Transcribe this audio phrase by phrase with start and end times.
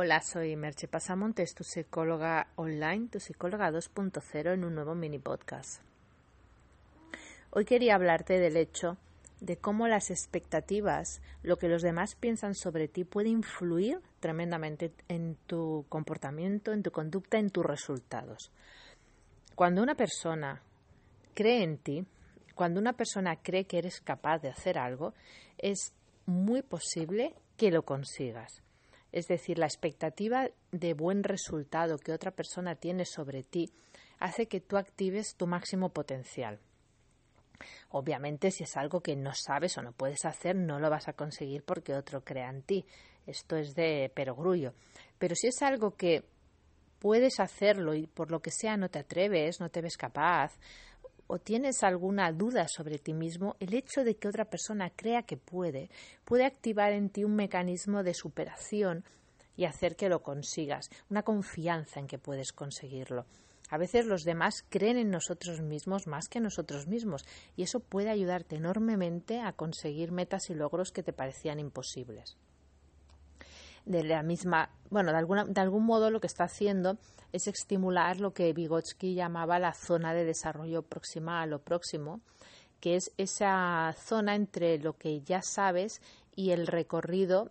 [0.00, 5.82] Hola, soy Merche Pasamontes, tu psicóloga online, tu psicóloga 2.0 en un nuevo mini podcast.
[7.50, 8.96] Hoy quería hablarte del hecho
[9.40, 15.34] de cómo las expectativas, lo que los demás piensan sobre ti, puede influir tremendamente en
[15.48, 18.52] tu comportamiento, en tu conducta, en tus resultados.
[19.56, 20.62] Cuando una persona
[21.34, 22.06] cree en ti,
[22.54, 25.12] cuando una persona cree que eres capaz de hacer algo,
[25.58, 25.92] es
[26.24, 28.62] muy posible que lo consigas.
[29.12, 33.70] Es decir, la expectativa de buen resultado que otra persona tiene sobre ti
[34.18, 36.58] hace que tú actives tu máximo potencial.
[37.90, 41.14] Obviamente, si es algo que no sabes o no puedes hacer, no lo vas a
[41.14, 42.84] conseguir porque otro crea en ti.
[43.26, 44.74] Esto es de perogrullo.
[45.18, 46.24] Pero si es algo que
[46.98, 50.52] puedes hacerlo y por lo que sea no te atreves, no te ves capaz,
[51.28, 55.36] o tienes alguna duda sobre ti mismo, el hecho de que otra persona crea que
[55.36, 55.90] puede,
[56.24, 59.04] puede activar en ti un mecanismo de superación
[59.56, 63.26] y hacer que lo consigas, una confianza en que puedes conseguirlo.
[63.70, 68.08] A veces los demás creen en nosotros mismos más que nosotros mismos y eso puede
[68.08, 72.38] ayudarte enormemente a conseguir metas y logros que te parecían imposibles
[73.88, 76.98] de la misma, bueno, de, alguna, de algún modo lo que está haciendo
[77.32, 82.20] es estimular lo que Vygotsky llamaba la zona de desarrollo proximal o próximo,
[82.80, 86.02] que es esa zona entre lo que ya sabes
[86.36, 87.50] y el recorrido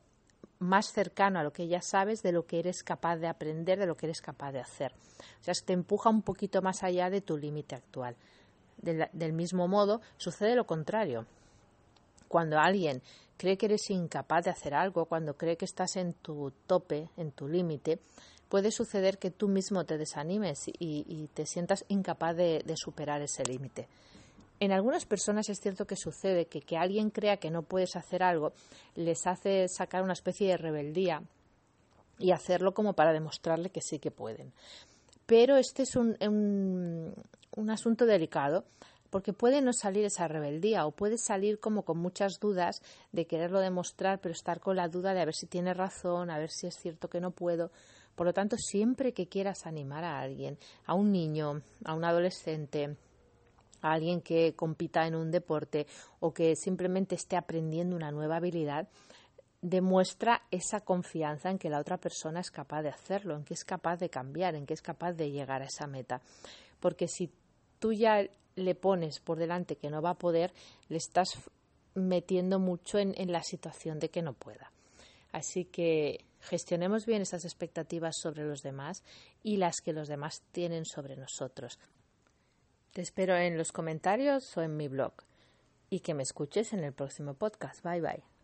[0.59, 3.87] más cercano a lo que ya sabes de lo que eres capaz de aprender, de
[3.87, 4.93] lo que eres capaz de hacer.
[5.41, 8.15] O sea, te empuja un poquito más allá de tu límite actual.
[8.77, 11.25] del mismo modo, sucede lo contrario.
[12.27, 13.01] Cuando alguien
[13.37, 17.31] cree que eres incapaz de hacer algo, cuando cree que estás en tu tope, en
[17.31, 17.99] tu límite,
[18.49, 23.87] puede suceder que tú mismo te desanimes y, te sientas incapaz de, superar ese límite.
[24.59, 28.23] En algunas personas es cierto que sucede que, que alguien crea que no puedes hacer
[28.23, 28.53] algo
[28.95, 31.21] les hace sacar una especie de rebeldía
[32.17, 34.51] y hacerlo como para demostrarle que sí que pueden.
[35.27, 36.15] Pero este es un,
[37.55, 38.65] un asunto delicado
[39.09, 43.59] porque puede no salir esa rebeldía o puede salir como con muchas dudas de quererlo
[43.59, 46.67] demostrar, pero estar con la duda de a ver si tiene razón, a ver si
[46.67, 47.71] es cierto que no puedo.
[48.15, 52.97] Por lo tanto, siempre que quieras animar a alguien, a un niño, a un adolescente,
[53.81, 55.85] a alguien que compita en un deporte
[56.19, 58.87] o que simplemente esté aprendiendo una nueva habilidad,
[59.61, 63.63] demuestra esa confianza en que la otra persona es capaz de hacerlo, en que es
[63.63, 66.21] capaz de cambiar, en que es capaz de llegar a esa meta.
[66.79, 67.31] Porque si
[67.79, 68.27] tú ya
[68.57, 70.51] le pones por delante que no va a poder,
[70.89, 71.29] le estás
[71.95, 74.71] metiendo mucho en, la situación de que no pueda.
[75.31, 79.03] Así que gestionemos bien esas expectativas sobre los demás
[79.43, 81.79] y las que los demás tienen sobre nosotros.
[82.91, 85.13] Te espero en los comentarios o en mi blog
[85.89, 87.83] y que me escuches en el próximo podcast.
[87.83, 88.36] Bye bye.